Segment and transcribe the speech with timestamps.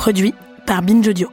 [0.00, 0.32] Produit
[0.64, 1.28] par Binge Audio.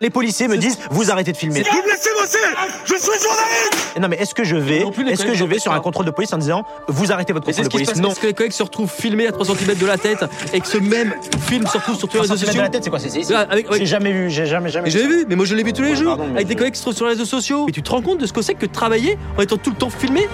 [0.00, 1.62] Les policiers me disent vous arrêtez de filmer.
[1.62, 2.38] Vous me laissez bosser
[2.86, 5.38] Je suis journaliste Non mais est-ce que je vais Non plus, les est-ce que collègues
[5.38, 7.78] je vais sur un contrôle de police en disant vous arrêtez votre Mais c'est contrôle
[7.82, 9.46] ce de qui se police passe parce que les collègues se retrouvent filmés à 3
[9.46, 11.14] cm de la tête et que ce même
[11.48, 12.62] film se retrouve sur tous les réseaux de sociaux.
[12.62, 15.06] la tête c'est quoi c'est avec- avec- J'ai jamais vu, j'ai jamais jamais Mais j'ai
[15.06, 16.58] vu, mais moi je l'ai vu tous les Ouais, jours, pardon, mais avec des je-
[16.58, 17.66] collègues qui se retrouvent sur les réseaux sociaux.
[17.68, 19.70] Et tu te rends compte de ce que c'est que de travailler en étant tout
[19.70, 20.26] le temps filmé?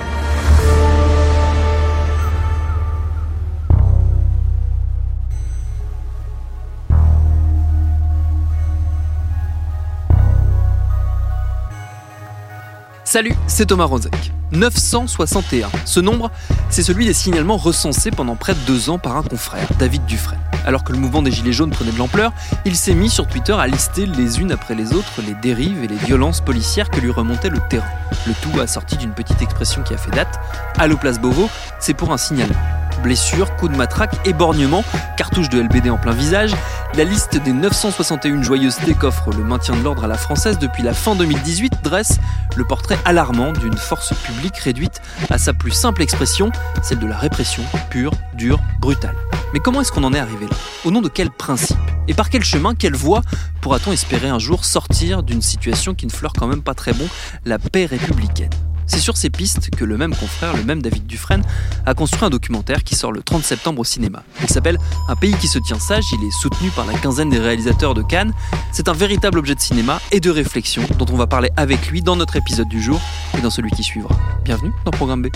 [13.11, 14.35] Salut, c'est Thomas Rozek.
[14.53, 15.71] 961.
[15.87, 16.31] Ce nombre,
[16.69, 20.39] c'est celui des signalements recensés pendant près de deux ans par un confrère, David Dufresne.
[20.67, 22.35] Alors que le mouvement des Gilets jaunes prenait de l'ampleur,
[22.67, 25.89] il s'est mis sur Twitter à lister les unes après les autres les dérives et
[25.89, 27.89] les violences policières que lui remontait le terrain.
[28.27, 30.39] Le tout assorti d'une petite expression qui a fait date.
[30.77, 31.49] Allo Place Beauvau,
[31.81, 32.78] c'est pour un signalement.
[33.09, 34.85] Blessures, coups de matraque, éborgnements,
[35.17, 36.55] cartouches de LBD en plein visage,
[36.95, 40.93] la liste des 961 joyeusetés qu'offre le maintien de l'ordre à la française depuis la
[40.93, 42.19] fin 2018 dresse
[42.55, 47.17] le portrait alarmant d'une force publique réduite à sa plus simple expression, celle de la
[47.17, 49.17] répression pure, dure, brutale.
[49.55, 50.57] Mais comment est-ce qu'on en est arrivé là?
[50.85, 51.79] Au nom de quel principe?
[52.09, 53.23] Et par quel chemin, quelle voie
[53.63, 57.09] pourra-t-on espérer un jour sortir d'une situation qui ne fleure quand même pas très bon,
[57.47, 58.51] la paix républicaine?
[58.89, 61.43] C'est sur ces pistes que le même confrère, le même David Dufresne,
[61.87, 64.25] a construit un documentaire qui sort le 30 septembre au cinéma.
[64.43, 67.39] Il s'appelle Un pays qui se tient sage, il est soutenu par la quinzaine des
[67.39, 68.33] réalisateurs de Cannes.
[68.73, 72.03] C'est un véritable objet de cinéma et de réflexion dont on va parler avec lui
[72.03, 73.01] dans notre épisode du jour
[73.37, 74.17] et dans celui qui suivra.
[74.45, 75.29] Bienvenue dans Programme B.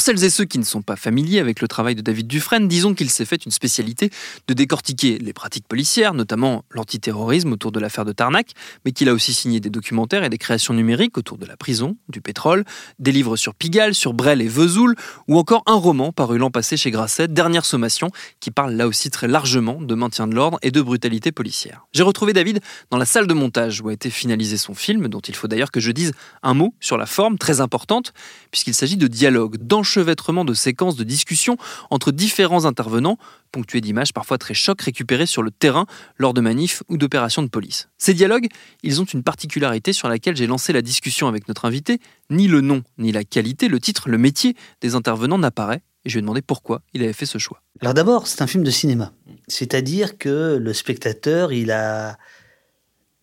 [0.00, 2.68] Pour celles et ceux qui ne sont pas familiers avec le travail de David Dufresne,
[2.68, 4.08] disons qu'il s'est fait une spécialité
[4.48, 8.52] de décortiquer les pratiques policières, notamment l'antiterrorisme autour de l'affaire de Tarnac,
[8.86, 11.98] mais qu'il a aussi signé des documentaires et des créations numériques autour de la prison,
[12.08, 12.64] du pétrole,
[12.98, 14.96] des livres sur Pigalle, sur Brel et Vesoul,
[15.28, 18.08] ou encore un roman paru l'an passé chez Grasset, Dernière Sommation,
[18.40, 21.84] qui parle là aussi très largement de maintien de l'ordre et de brutalité policière.
[21.92, 22.60] J'ai retrouvé David
[22.90, 25.70] dans la salle de montage où a été finalisé son film, dont il faut d'ailleurs
[25.70, 26.12] que je dise
[26.42, 28.14] un mot sur la forme très importante,
[28.50, 29.58] puisqu'il s'agit de dialogue,
[29.96, 31.56] de séquences de discussion
[31.90, 33.18] entre différents intervenants,
[33.52, 35.86] ponctués d'images parfois très chocs récupérées sur le terrain
[36.16, 37.88] lors de manifs ou d'opérations de police.
[37.98, 38.46] Ces dialogues,
[38.82, 41.98] ils ont une particularité sur laquelle j'ai lancé la discussion avec notre invité.
[42.30, 46.14] Ni le nom, ni la qualité, le titre, le métier des intervenants n'apparaît, et je
[46.14, 47.62] lui ai demandé pourquoi il avait fait ce choix.
[47.80, 49.12] Alors d'abord, c'est un film de cinéma.
[49.48, 52.16] C'est-à-dire que le spectateur, il a,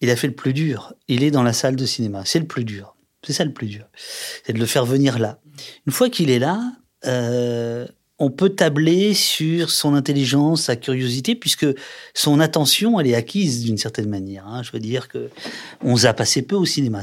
[0.01, 0.93] il a fait le plus dur.
[1.07, 2.23] Il est dans la salle de cinéma.
[2.25, 2.96] C'est le plus dur.
[3.25, 3.85] C'est ça le plus dur.
[4.45, 5.39] C'est de le faire venir là.
[5.85, 6.73] Une fois qu'il est là,
[7.05, 7.87] euh,
[8.19, 11.67] on peut tabler sur son intelligence, sa curiosité, puisque
[12.13, 14.47] son attention, elle est acquise d'une certaine manière.
[14.47, 14.63] hein.
[14.63, 15.29] Je veux dire que
[15.83, 17.01] on zappe assez peu au cinéma.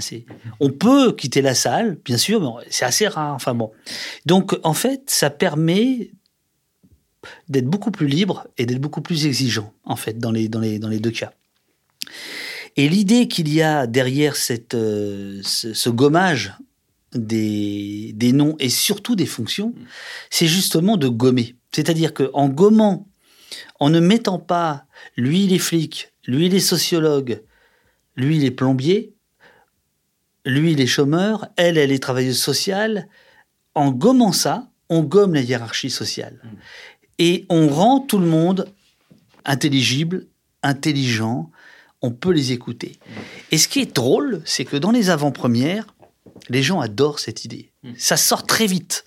[0.60, 3.34] On peut quitter la salle, bien sûr, mais c'est assez rare.
[3.34, 3.70] Enfin bon.
[4.26, 6.10] Donc en fait, ça permet
[7.48, 10.78] d'être beaucoup plus libre et d'être beaucoup plus exigeant, en fait, dans les, dans les,
[10.78, 11.32] dans les deux cas.
[12.76, 16.54] Et l'idée qu'il y a derrière cette, euh, ce, ce gommage
[17.14, 19.74] des, des noms et surtout des fonctions,
[20.30, 21.54] c'est justement de gommer.
[21.72, 23.08] C'est-à-dire qu'en gommant,
[23.80, 24.86] en ne mettant pas
[25.16, 27.42] lui les flics, lui les sociologues,
[28.16, 29.14] lui les plombiers,
[30.44, 33.08] lui les chômeurs, elle, elle est travailleuse sociale,
[33.74, 36.40] en gommant ça, on gomme la hiérarchie sociale.
[37.18, 38.68] Et on rend tout le monde
[39.44, 40.26] intelligible,
[40.62, 41.50] intelligent,
[42.04, 42.98] on peut les écouter.
[43.50, 45.86] Et ce qui est drôle, c'est que dans les avant-premières,
[46.50, 47.72] les gens adorent cette idée.
[47.96, 49.06] Ça sort très vite.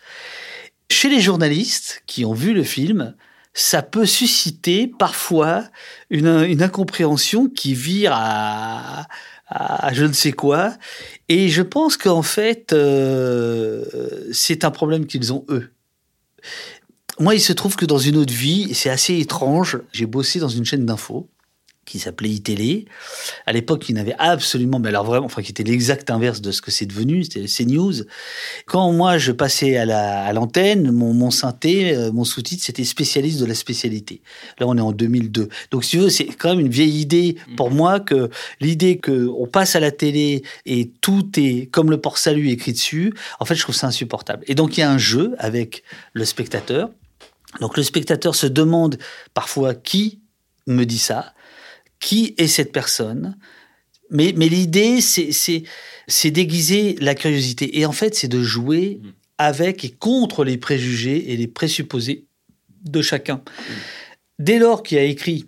[0.90, 3.16] Chez les journalistes qui ont vu le film,
[3.54, 5.64] ça peut susciter parfois
[6.10, 9.06] une, une incompréhension qui vire à,
[9.48, 10.74] à je ne sais quoi.
[11.30, 13.86] Et je pense qu'en fait, euh,
[14.32, 15.72] c'est un problème qu'ils ont eux.
[17.20, 20.50] Moi, il se trouve que dans une autre vie, c'est assez étrange, j'ai bossé dans
[20.50, 21.30] une chaîne d'infos
[21.88, 22.86] qui s'appelait iTélé.
[23.46, 26.62] À l'époque, il n'avait absolument, mais alors vraiment, enfin, qui était l'exact inverse de ce
[26.62, 27.94] que c'est devenu, c'était CNews.
[28.66, 32.84] Quand moi, je passais à la- à l'antenne, mon, mon synthé, euh, mon sous-titre, c'était
[32.84, 34.22] spécialiste de la spécialité.
[34.60, 35.48] Là, on est en 2002.
[35.72, 38.30] Donc, si tu veux, c'est quand même une vieille idée pour moi que
[38.60, 43.14] l'idée que on passe à la télé et tout est comme le port-salut écrit dessus,
[43.40, 44.44] en fait, je trouve ça insupportable.
[44.48, 46.90] Et donc, il y a un jeu avec le spectateur.
[47.62, 48.98] Donc, le spectateur se demande
[49.34, 50.20] parfois qui
[50.68, 51.34] me dit ça
[52.00, 53.38] qui est cette personne.
[54.10, 55.64] Mais, mais l'idée, c'est,
[56.32, 57.80] d'aiguiser la curiosité.
[57.80, 59.02] Et en fait, c'est de jouer
[59.38, 62.26] avec et contre les préjugés et les présupposés
[62.84, 63.42] de chacun.
[64.40, 65.46] Dès lors qu'il a écrit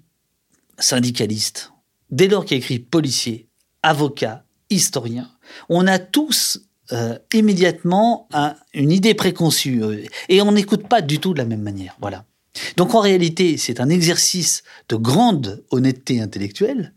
[0.77, 1.71] syndicaliste,
[2.09, 3.47] dès lors qu'il a écrit policier,
[3.83, 5.29] avocat, historien,
[5.69, 6.59] on a tous
[6.91, 11.45] euh, immédiatement un- une idée préconçue euh, et on n'écoute pas du tout de la
[11.45, 11.95] même manière.
[12.01, 12.25] Voilà.
[12.77, 16.93] Donc en réalité, c'est un exercice de grande honnêteté intellectuelle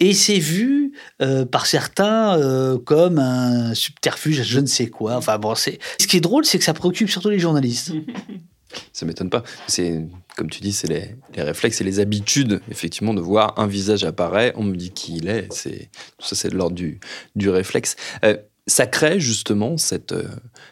[0.00, 5.16] et c'est vu euh, par certains euh, comme un subterfuge, je ne sais quoi.
[5.16, 5.70] Enfin bon, ce
[6.06, 7.92] qui est drôle, c'est que ça préoccupe surtout les journalistes.
[8.92, 9.44] Ça m'étonne pas.
[9.68, 10.04] C'est
[10.36, 14.58] comme tu dis, c'est les, réflexes et les habitudes, effectivement, de voir un visage apparaître,
[14.58, 15.46] on me dit qui il est.
[15.52, 16.98] C'est tout ça, c'est de l'ordre du,
[17.36, 17.94] du réflexe.
[18.24, 18.36] Euh,
[18.66, 20.28] ça crée justement cette, euh,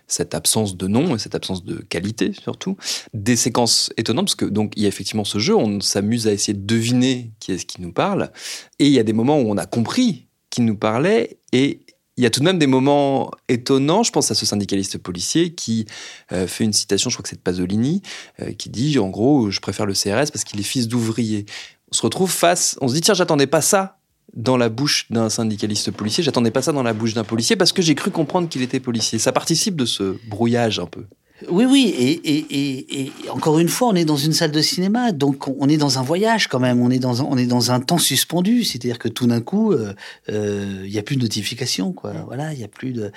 [0.06, 2.76] cette absence de nom et cette absence de qualité surtout
[3.12, 6.32] des séquences étonnantes parce que donc il y a effectivement ce jeu, on s'amuse à
[6.32, 8.30] essayer de deviner qui est-ce qui nous parle
[8.78, 11.80] et il y a des moments où on a compris qui nous parlait et
[12.16, 14.02] il y a tout de même des moments étonnants.
[14.02, 15.86] Je pense à ce syndicaliste policier qui
[16.30, 18.02] euh, fait une citation, je crois que c'est de Pasolini,
[18.40, 21.46] euh, qui dit en gros, je préfère le CRS parce qu'il est fils d'ouvrier.
[21.90, 23.98] On se retrouve face, on se dit tiens, j'attendais pas ça
[24.34, 27.72] dans la bouche d'un syndicaliste policier, j'attendais pas ça dans la bouche d'un policier parce
[27.72, 29.18] que j'ai cru comprendre qu'il était policier.
[29.18, 31.04] Ça participe de ce brouillage un peu.
[31.48, 34.60] Oui, oui, et, et, et, et encore une fois, on est dans une salle de
[34.60, 37.46] cinéma, donc on est dans un voyage quand même, on est dans un, on est
[37.46, 39.94] dans un temps suspendu, c'est-à-dire que tout d'un coup, il
[40.30, 42.12] euh, n'y a plus de notification, quoi.
[42.26, 43.10] Voilà, il y a plus de.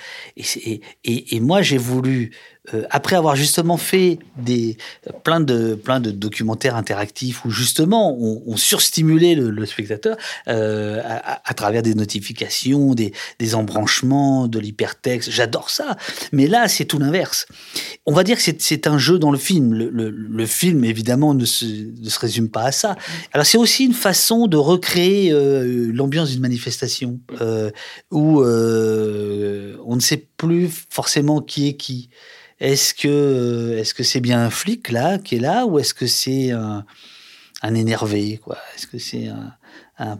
[1.04, 2.32] Et moi, j'ai voulu,
[2.74, 4.76] euh, après avoir justement fait des
[5.24, 10.16] plein de plein de documentaires interactifs où justement on, on surstimulait le, spectateur
[10.48, 15.30] euh, à, travers des notifications, des, des embranchements, de l'hypertexte.
[15.30, 15.96] J'adore ça,
[16.32, 17.46] mais là, c'est tout l'inverse.
[18.06, 19.72] On va dire que c'est- un jeu dans le film.
[19.74, 22.94] Le, le- film, évidemment, ne se, ne se résume pas à ça.
[23.32, 27.18] Alors, c'est aussi une façon de recréer euh, l'ambiance d'une manifestation
[28.12, 32.10] où on ne sait plus forcément qui est qui.
[32.60, 36.06] Est-ce que est-ce que c'est bien un flic là qui est là ou est-ce que
[36.06, 36.84] c'est un,
[37.62, 38.58] un énervé quoi?
[38.74, 39.52] Est-ce que c'est un,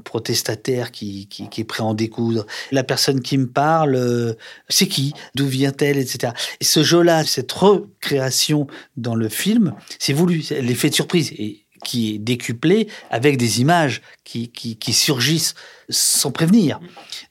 [0.05, 2.47] protestataire qui, qui, est prêt à en découdre?
[2.73, 4.33] La personne qui me parle, euh,
[4.69, 5.13] c'est qui?
[5.35, 6.33] D'où vient-elle Etc.
[6.61, 8.67] Et ce jeu-là, cette recréation
[8.97, 11.33] dans le film, c'est voulu, l'effet de surprise.
[11.33, 15.55] Et qui est décuplé avec des images qui, qui, qui surgissent
[15.89, 16.81] sans prévenir,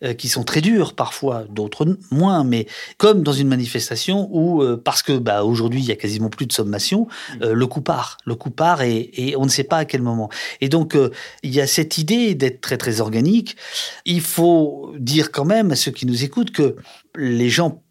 [0.03, 4.81] euh, qui sont très dures parfois, d'autres moins, mais comme dans une manifestation où, euh,
[4.81, 7.07] parce que bah, aujourd'hui il y a quasiment plus de sommation,
[7.41, 10.01] euh, le coup part, le coup part et, et on ne sait pas à quel
[10.01, 10.29] moment.
[10.61, 10.97] Et donc
[11.43, 13.57] il y a cette idée d'être très très organique.
[14.05, 16.75] Il faut dire quand même à ceux qui nous écoutent que
[17.15, 17.81] les gens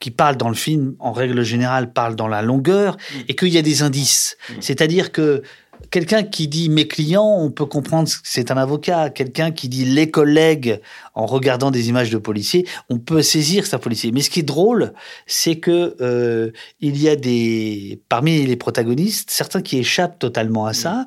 [0.00, 2.96] qui parlent dans le film, en règle générale, parlent dans la longueur
[3.28, 4.36] et qu'il y a des indices.
[4.60, 5.42] C'est-à-dire que
[5.90, 9.10] quelqu'un qui dit mes clients, on peut comprendre que c'est un avocat.
[9.10, 10.80] Quelqu'un qui dit les collègues,
[11.18, 14.12] en regardant des images de policiers, on peut saisir c'est un policier.
[14.12, 14.92] Mais ce qui est drôle,
[15.26, 20.74] c'est que euh, il y a des parmi les protagonistes certains qui échappent totalement à
[20.74, 21.06] ça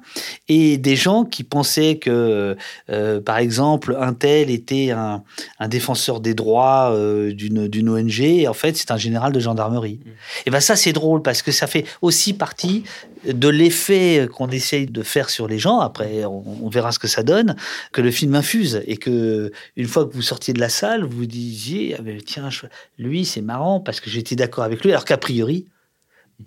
[0.50, 2.58] et des gens qui pensaient que,
[2.90, 5.24] euh, par exemple, un tel était un,
[5.60, 9.40] un défenseur des droits euh, d'une d'une ONG et en fait c'est un général de
[9.40, 10.02] gendarmerie.
[10.46, 12.84] Et ben ça c'est drôle parce que ça fait aussi partie
[13.26, 15.80] de l'effet qu'on essaye de faire sur les gens.
[15.80, 17.56] Après, on, on verra ce que ça donne,
[17.94, 21.26] que le film infuse et que une fois que vous sortiez de la salle, vous
[21.26, 22.66] disiez ah ben, tiens, je-
[22.98, 25.68] lui c'est marrant parce que j'étais d'accord avec lui, alors qu'a priori,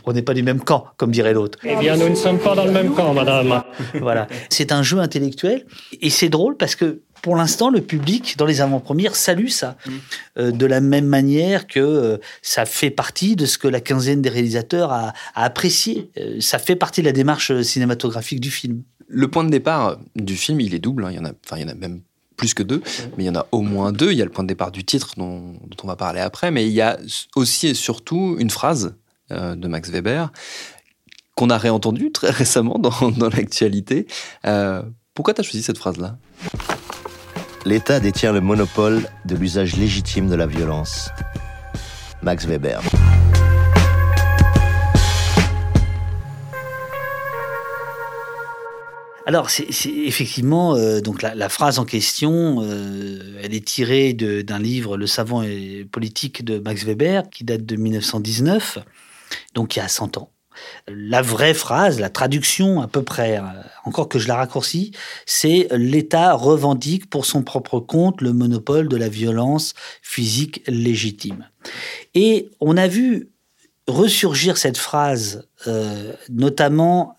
[0.05, 1.59] on n'est pas du même camp, comme dirait l'autre.
[1.63, 3.63] Eh bien, nous ne sommes pas dans le même camp, madame.
[4.01, 4.27] voilà.
[4.51, 5.65] C'est un jeu intellectuel
[6.01, 9.77] et c'est drôle parce que pour l'instant, le public, dans les avant-premières, salue ça.
[10.37, 14.21] Euh, de la même manière que euh, ça fait partie de ce que la quinzaine
[14.21, 16.11] des réalisateurs a, a apprécié.
[16.19, 18.83] Euh, ça fait partie de la démarche cinématographique du film.
[19.07, 21.05] Le point de départ du film, il est double.
[21.05, 21.11] hein.
[21.13, 22.01] Il y en a, enfin, il y en a même
[22.37, 22.83] plus que deux,
[23.17, 24.13] mais il y en a au moins deux.
[24.13, 26.67] Il y a le point de départ du titre dont, on va parler après, mais
[26.67, 26.99] il y a
[27.37, 28.95] aussi et surtout une phrase
[29.31, 30.33] euh, de Max Weber
[31.37, 34.07] qu'on a réentendue très récemment dans, dans l'actualité.
[34.47, 34.83] Euh,
[35.15, 36.17] pourquoi tu as choisi cette phrase-là?
[37.65, 41.09] L'État détient le monopole de l'usage légitime de la violence.
[42.23, 42.81] Max Weber.
[49.27, 54.99] Alors, c'est effectivement, euh, donc la, phrase en question, euh, elle est tirée d'un livre,
[54.99, 58.79] Le savant et politique de Max Weber, qui date de 1919,
[59.55, 60.31] donc il y a 100 ans.
[60.87, 63.43] La vraie phrase, la traduction à peu près, euh,
[63.85, 64.93] encore que je la raccourcis,
[65.25, 71.49] c'est l'État revendique pour son propre compte le monopole de la violence physique légitime.
[72.15, 73.31] Et on a vu
[73.87, 77.17] ressurgir cette phrase, euh, notamment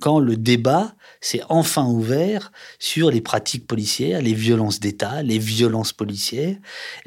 [0.00, 5.92] quand le débat s'est enfin ouvert sur les pratiques policières, les violences d'État, les violences
[5.92, 6.56] policières,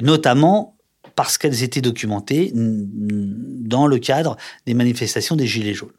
[0.02, 0.76] notamment
[1.16, 4.36] parce qu'elles étaient documentées dans le cadre
[4.66, 5.92] des manifestations des Gilets jaunes.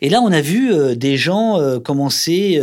[0.00, 2.60] Et là, on a vu euh, des gens euh, commencer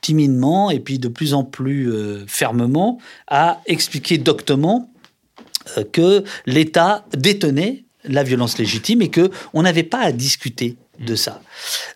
[0.00, 1.90] timidement et puis de plus en plus
[2.26, 4.92] fermement à expliquer doctement
[5.92, 11.40] que l'État détenait la violence légitime et que on n'avait pas à discuter de ça.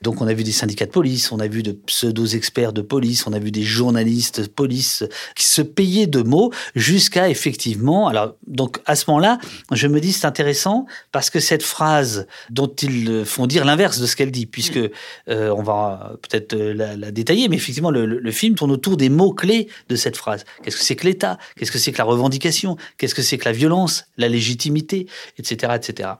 [0.02, 3.26] Donc on a vu des syndicats de police, on a vu de pseudo-experts de police,
[3.26, 5.04] on a vu des journalistes de police
[5.36, 8.08] qui se payaient de mots jusqu'à effectivement...
[8.08, 9.38] Alors donc à ce moment-là,
[9.72, 14.06] je me dis c'est intéressant parce que cette phrase dont ils font dire l'inverse de
[14.06, 18.06] ce qu'elle dit, puisque euh, on va peut-être euh, la, la détailler, mais effectivement le,
[18.06, 20.44] le- le film tourne autour des mots-clés de cette phrase.
[20.62, 21.38] Qu'est-ce que c'est que l'État?
[21.56, 22.76] Qu'est-ce que c'est que la revendication?
[22.96, 24.04] Qu'est-ce que c'est que la violence?
[24.16, 25.06] La légitimité?
[25.38, 25.72] Etc.
[25.74, 26.10] etc.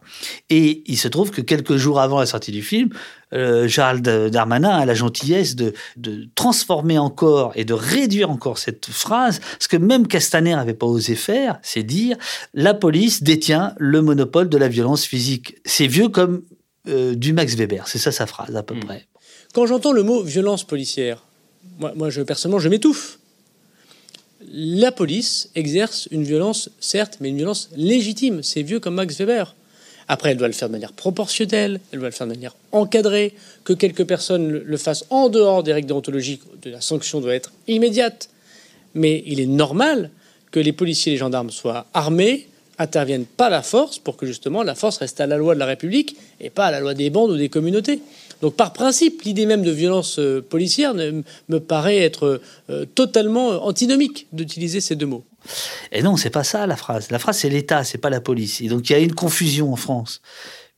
[0.51, 2.68] Et il se trouve que quelques jours avant la sortie du film,
[3.33, 8.87] euh, Gérald Darmanin a la gentillesse de, de transformer encore et de réduire encore cette
[8.87, 9.41] phrase.
[9.59, 12.17] Ce que même Castaner n'avait pas osé faire, c'est dire
[12.55, 15.57] la police détient le monopole de la violence physique.
[15.65, 16.43] C'est vieux comme
[16.89, 17.87] euh, du Max Weber.
[17.87, 19.07] C'est ça sa phrase à peu près.
[19.53, 21.25] Quand j'entends le mot violence policière,
[21.79, 23.19] moi, moi je, personnellement, je m'étouffe.
[24.51, 28.43] La police exerce une violence, certes, mais une violence légitime.
[28.43, 29.55] C'est vieux comme Max Weber.
[30.09, 33.35] Après, elle doit le faire de manière proportionnelle, elle doit le faire de manière encadrée,
[33.65, 37.53] que quelques personnes le- fassent en dehors des règles déontologiques, de la sanction doit être
[37.67, 38.31] immédiate.
[38.95, 40.11] Mais il est normal
[40.51, 42.49] que les policiers et les gendarmes soient armés,
[42.79, 45.67] interviennent pas la force pour que justement la force reste à la loi de la
[45.67, 48.01] République et pas à la loi des bandes ou des communautés.
[48.41, 53.57] Donc par principe, l'idée même de violence euh, policière me paraît être euh, totalement euh,
[53.59, 55.25] antinomique d'utiliser ces deux mots.
[55.93, 57.11] Et non, c'est pas ça la phrase.
[57.11, 58.61] La phrase c'est l'État, c'est pas la police.
[58.61, 60.21] Et donc il y a une confusion en France,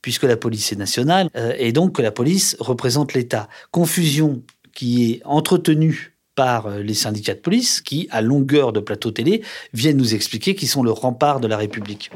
[0.02, 3.48] puisque la police est nationale euh, et donc que la police représente l'État.
[3.70, 4.42] Confusion
[4.74, 9.42] qui est entretenue par euh, les syndicats de police qui, à longueur de plateau télé,
[9.72, 12.10] viennent nous expliquer qu'ils sont le rempart de la République.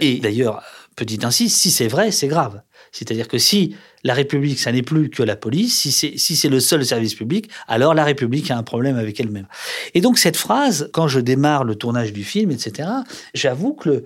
[0.00, 0.62] Et d'ailleurs,
[0.96, 2.62] petit ainsi, si c'est vrai, c'est grave.
[2.92, 6.60] C'est-à-dire que si la République, ça n'est plus que la police, si c'est si le
[6.60, 9.48] seul service public, alors la République a un problème avec elle-même.
[9.94, 12.88] Et donc cette phrase, quand je démarre le tournage du film, etc.,
[13.34, 14.04] j'avoue que le,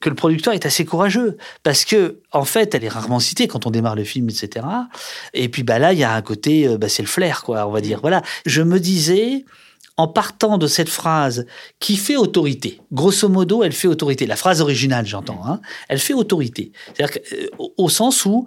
[0.00, 3.66] que le producteur est assez courageux parce que en fait, elle est rarement citée quand
[3.66, 4.66] on démarre le film, etc.
[5.32, 7.66] Et puis bah là, il y a un côté, euh, bah, c'est le flair, quoi,
[7.66, 8.00] on va dire.
[8.00, 9.44] Voilà, je me disais.
[9.96, 11.46] En partant de cette phrase
[11.78, 14.26] qui fait autorité, grosso modo, elle fait autorité.
[14.26, 16.72] La phrase originale, j'entends, hein, elle fait autorité.
[16.94, 17.46] C'est-à-dire euh,
[17.76, 18.46] au- sens où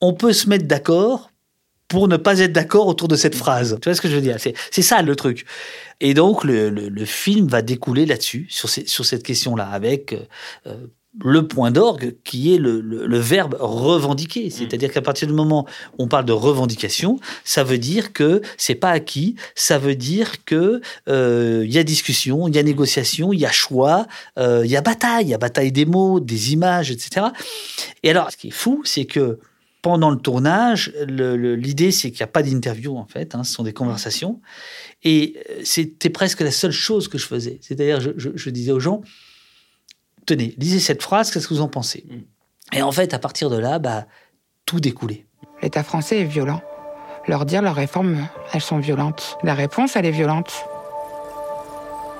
[0.00, 1.30] on peut se mettre d'accord
[1.88, 3.78] pour ne pas être d'accord autour de cette phrase.
[3.80, 4.38] Tu vois ce que je veux dire?
[4.40, 5.44] C'est ça le truc.
[6.00, 10.16] Et donc le, film va découler là-dessus, sur, cette question-là, avec
[10.66, 10.86] euh,
[11.24, 14.50] le point d'orgue qui est le, le- le verbe revendiquer.
[14.50, 15.66] C'est-à-dire qu'à partir du moment
[15.98, 20.44] où on parle de revendication, ça veut dire que c'est pas acquis, ça veut dire
[20.44, 24.06] que euh, il y a discussion, il y a négociation, il y a choix,
[24.38, 27.26] euh, il y a bataille, il y a bataille des mots, des images, etc.
[28.02, 29.38] Et alors, ce qui est fou, c'est que
[29.82, 33.62] pendant le tournage, l'idée c'est qu'il n'y a pas d'interview en fait, hein, ce sont
[33.62, 34.40] des conversations.
[35.04, 37.58] Et euh, c'était presque la seule chose que je faisais.
[37.62, 39.02] C'est-à-dire, je, je- je disais aux gens,
[40.26, 42.04] tenez, lisez cette phrase, qu'est-ce que vous en pensez
[42.72, 44.06] Et en fait, à partir de là, bah,
[44.66, 45.26] tout découlait.
[45.62, 46.60] L'État français est violent.
[47.28, 49.38] Leur dire leurs réformes, elles sont violentes.
[49.42, 50.52] La réponse, elle est violente.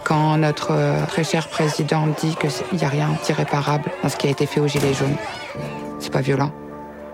[0.04, 4.28] Quand notre euh, très cher président dit qu'il n'y a rien d'irréparable dans ce qui
[4.28, 5.16] a été fait aux Gilets jaunes,
[5.98, 6.52] c'est pas violent.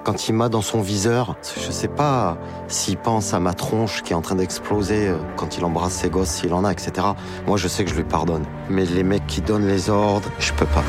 [0.04, 4.12] Quand il m'a dans son viseur, je sais pas s'il pense à ma tronche qui
[4.12, 7.06] est en train d'exploser euh, quand il embrasse ses gosses, s'il en a, etc.
[7.46, 8.44] Moi, je sais que je lui pardonne.
[8.68, 10.82] Mais les mecs qui donnent les ordres, je peux pas.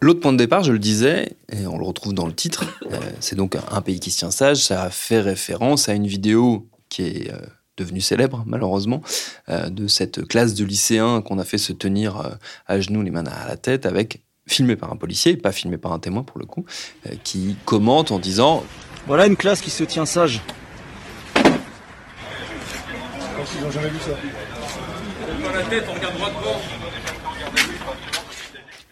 [0.00, 2.98] L'autre point de départ, je le disais, et on le retrouve dans le titre, euh,
[3.20, 7.02] c'est donc un pays qui se tient sage, ça fait référence à une vidéo qui
[7.02, 7.36] est euh,
[7.76, 9.02] devenue célèbre, malheureusement,
[9.48, 12.38] de cette classe de lycéens qu'on a fait se tenir
[12.68, 15.92] à genoux, les mains à la tête, avec filmé par un policier, pas filmé par
[15.92, 16.64] un témoin pour le coup,
[17.06, 18.64] euh, qui commente en disant
[19.06, 20.40] Voilà une classe qui se tient sage.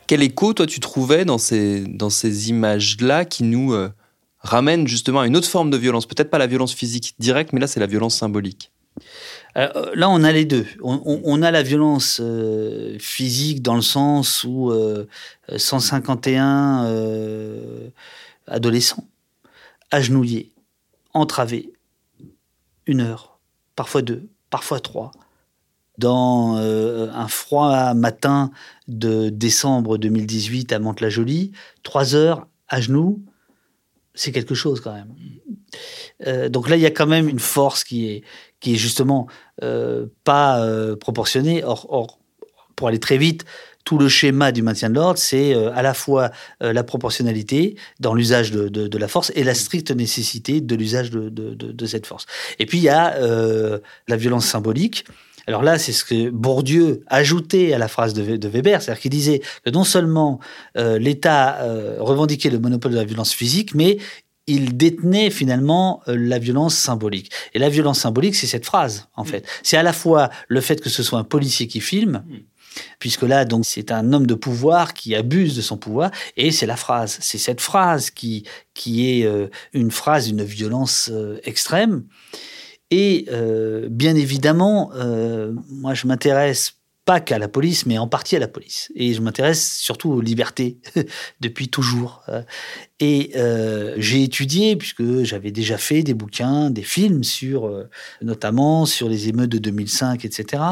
[0.06, 3.90] Quel écho, toi, tu trouvais dans ces, dans ces images-là qui nous euh,
[4.40, 6.06] ramène justement à une autre forme de violence?
[6.06, 8.72] Peut-être pas la violence physique directe, mais là, c'est la violence symbolique.
[9.54, 10.66] Alors, là, on a les deux.
[10.82, 15.06] On, a la violence euh, physique dans le sens où euh,
[15.54, 17.88] 151 euh,
[18.46, 19.06] adolescents
[19.90, 20.52] agenouillés,
[21.12, 21.72] entravés,
[22.86, 23.38] une heure,
[23.76, 25.12] parfois deux, parfois trois,
[25.98, 28.50] dans euh, un froid matin
[28.88, 33.22] de décembre 2018 à Mantes-la-Jolie, trois heures à genoux,
[34.14, 35.14] c'est quelque chose quand même.
[36.26, 38.24] Euh, donc là, il y a quand même une force qui est,
[38.62, 39.26] qui est justement
[39.62, 41.62] euh, pas euh, proportionnée.
[41.64, 42.18] Or,
[42.76, 43.44] pour aller très vite,
[43.84, 46.30] tout le schéma du maintien de l'ordre, c'est euh, à la fois
[46.62, 51.10] euh, la proportionnalité dans l'usage de, de- la force et la stricte nécessité de l'usage
[51.10, 52.26] de, de- cette force.
[52.60, 53.18] Et puis il y a
[54.08, 55.04] la violence symbolique.
[55.48, 59.42] Alors là, c'est ce que Bourdieu ajoutait à la phrase de, Weber, c'est-à-dire qu'il disait
[59.64, 60.38] que non seulement
[60.76, 61.58] l'État
[61.98, 63.98] revendiquait le monopole de la violence physique, mais
[64.46, 67.30] il détenait finalement euh, la violence symbolique.
[67.54, 69.46] Et la violence symbolique, c'est cette phrase, en fait.
[69.62, 72.24] C'est à la fois le fait que ce soit un policier qui filme,
[72.98, 76.66] puisque là, donc, c'est un homme de pouvoir qui abuse de son pouvoir, et c'est
[76.66, 77.18] la phrase.
[77.20, 78.44] C'est cette phrase qui,
[78.74, 82.04] qui est euh, une phrase d'une violence euh, extrême.
[82.90, 83.26] Et
[83.88, 84.92] bien évidemment,
[85.70, 88.92] moi, je m'intéresse pas qu'à la police, mais en partie à la police.
[88.94, 90.78] Et je m'intéresse surtout aux libertés
[91.40, 92.22] depuis toujours.
[92.28, 92.42] Euh,
[93.00, 97.88] Et euh, j'ai étudié, puisque j'avais déjà fait des bouquins, des films sur, euh,
[98.20, 100.62] notamment sur les émeutes de 2005, etc.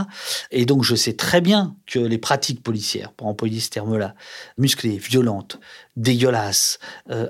[0.52, 4.14] Et donc je sais très bien que les pratiques policières, pour employer ce terme-là,
[4.56, 5.58] musclées, violentes,
[5.96, 6.78] dégueulasses,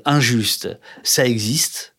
[0.04, 0.69] injustes,
[1.02, 1.95] ça existe.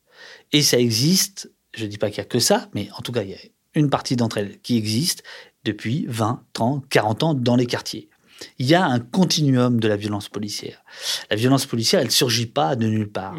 [0.51, 3.12] Et ça existe, je ne dis pas qu'il n'y a que ça, mais en tout
[3.12, 3.39] cas, il y a
[3.74, 5.24] une partie d'entre elles qui existe
[5.63, 8.10] depuis 20, 30, 40 ans dans les quartiers.
[8.58, 10.84] Il y a un continuum de la violence policière.
[11.30, 13.36] La violence policière, elle ne surgit pas de nulle part.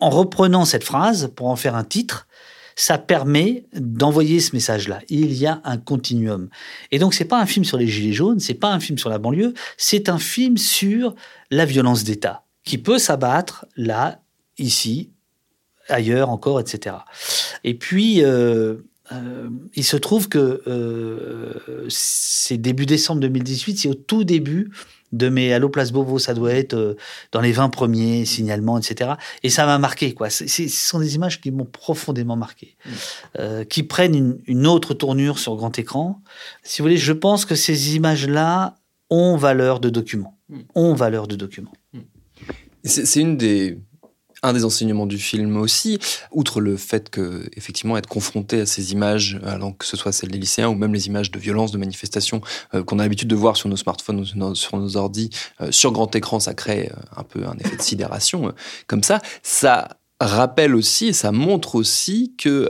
[0.00, 2.26] En reprenant cette phrase pour en faire un titre,
[2.74, 5.00] ça permet d'envoyer ce message-là.
[5.08, 6.48] Il y a un continuum.
[6.90, 9.10] Et donc, c'est pas un film sur les gilets jaunes, c'est pas un film sur
[9.10, 11.14] la banlieue, c'est un film sur
[11.50, 14.20] la violence d'État qui peut s'abattre là,
[14.58, 15.10] ici,
[15.88, 16.96] ailleurs encore, etc.
[17.64, 18.76] Et puis, euh,
[19.12, 24.70] euh, il se trouve que euh, c'est début décembre 2018, c'est au tout début
[25.12, 26.96] de mes Allo Place Beauvau, ça doit être euh,
[27.32, 29.12] dans les 20 premiers signalements, etc.
[29.42, 30.30] Et ça m'a marqué, quoi.
[30.30, 32.76] Ce sont des images qui m'ont profondément marqué,
[33.38, 36.22] euh, qui prennent une, une autre tournure sur grand écran.
[36.62, 38.76] Si vous voulez, je pense que ces images-là
[39.10, 40.38] ont valeur de document.
[40.74, 41.72] Ont valeur de document.
[42.84, 43.78] C'est c'est une des
[44.42, 45.98] un des enseignements du film aussi,
[46.32, 50.30] outre le fait que effectivement être confronté à ces images, alors que ce soit celles
[50.30, 52.40] des lycéens ou même les images de violence, de manifestations
[52.74, 55.70] euh, qu'on a l'habitude de voir sur nos smartphones, sur nos- sur nos ordis, euh,
[55.70, 58.52] sur grand écran, ça crée euh, un peu un effet de sidération
[58.86, 59.20] comme ça.
[59.42, 62.68] Ça rappelle aussi et ça montre aussi que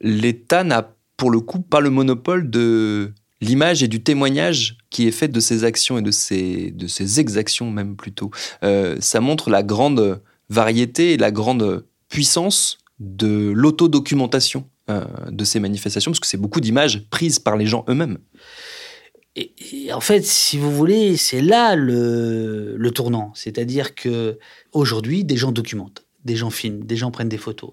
[0.00, 5.12] l'État n'a pour le coup pas le monopole de l'image et du témoignage qui est
[5.12, 8.30] fait de ses actions et de ses, de ses exactions même plutôt.
[9.00, 16.10] Ça montre la grande variété et la grande puissance de l'autodocumentation euh, de ces manifestations,
[16.10, 18.18] parce que c'est beaucoup d'images prises par les gens eux-mêmes.
[19.36, 23.30] Et, en fait, si vous voulez, c'est là le, le tournant.
[23.34, 24.38] C'est-à-dire que
[24.72, 27.70] aujourd'hui, des gens documentent, des gens filment, des gens prennent des photos.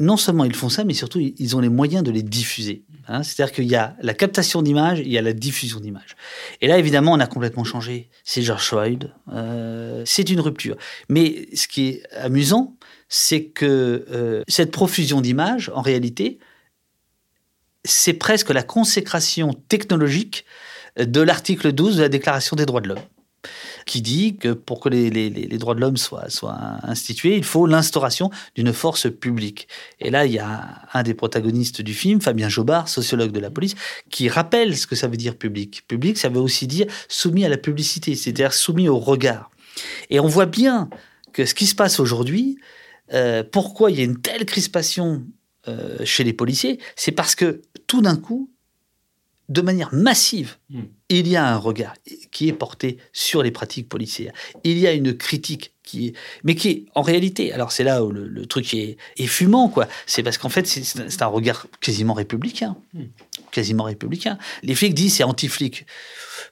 [0.00, 2.84] Non seulement ils font ça, mais surtout ils ont les moyens de les diffuser.
[3.06, 3.22] hein.
[3.22, 6.16] C'est-à-dire qu'il y a la captation d'images, il y a la diffusion d'images.
[6.60, 8.10] Et là, évidemment, on a complètement changé.
[8.24, 9.12] C'est George Floyd.
[9.32, 10.76] euh, c'est une rupture.
[11.08, 12.76] Mais ce qui est amusant,
[13.08, 16.38] c'est que euh, cette profusion d'images, en réalité,
[17.84, 20.44] c'est presque la consécration technologique
[20.98, 22.98] de l'article 12 de la Déclaration des droits de l'homme,
[23.86, 27.44] qui dit que pour que les, les- les droits de l'homme soient, soient institués, il
[27.44, 29.68] faut l'instauration d'une force publique.
[30.00, 33.50] Et là, il y a un des protagonistes du film, Fabien Jobard, sociologue de la
[33.50, 33.74] police,
[34.10, 35.84] qui rappelle ce que ça veut dire public.
[35.88, 39.50] Public, ça veut aussi dire soumis à la publicité, c'est-à-dire soumis au regard.
[40.10, 40.88] Et on voit bien
[41.32, 42.58] que ce qui se passe aujourd'hui,
[43.12, 45.24] euh, pourquoi il y a une telle crispation
[45.68, 48.50] euh, chez les policiers, c'est parce que tout d'un coup,
[49.48, 50.56] de manière massive,
[51.10, 51.94] il y a un regard
[52.32, 54.32] qui est porté sur les pratiques policières.
[54.64, 56.12] Il y a une critique qui est,
[56.44, 59.68] mais qui est en réalité, alors c'est là où le, le truc est, est fumant,
[59.68, 59.86] quoi.
[60.06, 62.76] C'est parce qu'en fait, c'est- c'est un regard quasiment républicain,
[63.50, 64.38] quasiment républicain.
[64.62, 65.84] Les flics disent c'est anti-flic.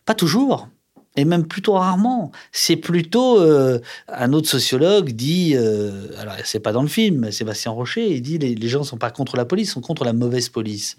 [0.05, 0.69] Pas toujours.
[1.15, 2.33] Et même plutôt rarement.
[2.53, 7.71] C'est plutôt euh, un autre sociologue dit, euh, alors c'est pas dans le film, Sébastien
[7.71, 10.15] Rocher, il dit les, les gens sont pas contre la police, ils sont contre la
[10.15, 10.97] mauvaise police.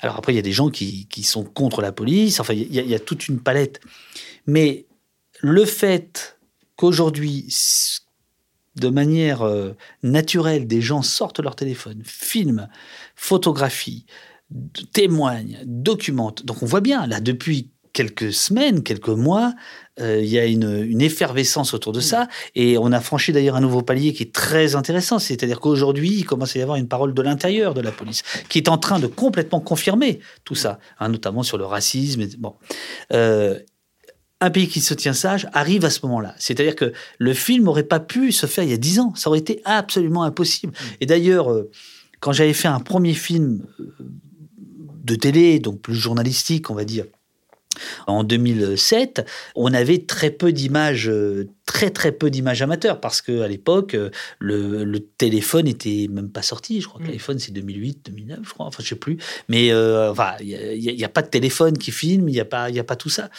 [0.00, 2.40] Alors après il y a des gens qui, qui sont contre la police.
[2.40, 3.80] Enfin il y, a- il y a toute une palette.
[4.46, 4.86] Mais
[5.40, 6.38] le fait
[6.74, 7.46] qu'aujourd'hui
[8.74, 12.68] de manière euh, naturelle, des gens sortent leur téléphone, filment,
[13.14, 14.06] photographient,
[14.92, 16.44] témoignent, documentent.
[16.46, 19.54] Donc on voit bien, là, depuis quelques semaines, quelques mois,
[20.00, 22.28] euh, il y a une, une effervescence autour de ça.
[22.54, 25.18] Et on a franchi d'ailleurs un nouveau palier qui est très intéressant.
[25.18, 28.58] C'est-à-dire qu'aujourd'hui, il commence à y avoir une parole de l'intérieur de la police qui
[28.58, 32.22] est en train de complètement confirmer tout ça, hein, notamment sur le racisme.
[32.22, 32.54] et- bon.
[33.12, 33.58] Euh,
[34.40, 36.34] un pays qui se tient sage arrive à ce moment-là.
[36.38, 39.14] C'est-à-dire que le film n'aurait pas pu se faire il y a dix ans.
[39.14, 40.72] Ça aurait été absolument impossible.
[41.00, 41.70] Et d'ailleurs, euh,
[42.18, 43.64] quand j'avais fait un premier film
[45.04, 47.04] de télé, donc plus journalistique, on va dire,
[48.06, 53.40] en 2007, on avait très peu d'images, euh, très très peu d'images amateurs, parce que
[53.42, 56.80] à l'époque, euh, le, le téléphone était même pas sorti.
[56.80, 58.66] Je crois que l'iPhone c'est 2008, 2009, je crois.
[58.66, 59.18] Enfin, je sais plus.
[59.48, 62.70] Mais euh, enfin, il n'y a, pas de téléphone qui filme, il n'y a pas,
[62.70, 63.30] il a pas tout ça.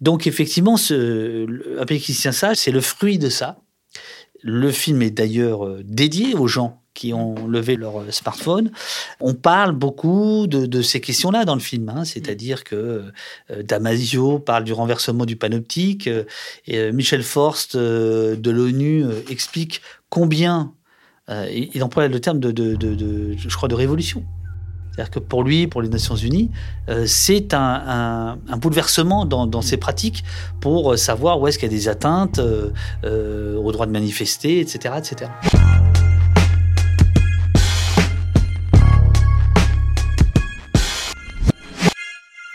[0.00, 1.46] Donc effectivement, ce,
[1.80, 3.58] un pays qui tient sage, c'est le fruit de ça.
[4.40, 8.70] Le film est d'ailleurs dédié aux gens qui ont levé leur euh, smartphone.
[9.20, 12.04] On parle beaucoup de, de ces questions-là dans le film, hein.
[12.04, 12.76] c'est-à-dire que
[13.50, 16.24] euh, Damasio parle du renversement du panoptique, euh,
[16.66, 19.80] et Michel Forst de l'ONU explique
[20.10, 20.72] combien,
[21.74, 24.24] il emploie le terme de, de- je crois, de révolution.
[24.90, 26.50] C'est-à-dire que pour lui, pour les Nations Unies,
[26.88, 30.24] euh, c'est un, un- un bouleversement dans, dans ses pratiques
[30.60, 32.70] pour savoir où est-ce qu'il y a des atteintes euh,
[33.04, 35.30] euh, au droit de manifester, etc., etc.